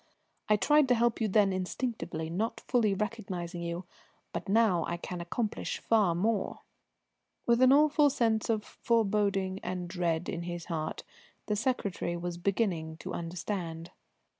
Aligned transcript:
"I 0.49 0.55
tried 0.55 0.87
to 0.87 0.95
help 0.95 1.21
you 1.21 1.27
then 1.27 1.53
instinctively, 1.53 2.27
not 2.27 2.61
fully 2.61 2.95
recognising 2.95 3.61
you. 3.61 3.85
But 4.33 4.49
now 4.49 4.83
I 4.87 4.97
can 4.97 5.21
accomplish 5.21 5.77
far 5.77 6.15
more." 6.15 6.61
With 7.45 7.61
an 7.61 7.71
awful 7.71 8.09
sense 8.09 8.49
of 8.49 8.63
foreboding 8.63 9.59
and 9.61 9.87
dread 9.87 10.27
in 10.27 10.41
his 10.41 10.65
heart, 10.65 11.03
the 11.45 11.55
secretary 11.55 12.17
was 12.17 12.39
beginning 12.39 12.97
to 12.97 13.13
understand. 13.13 13.91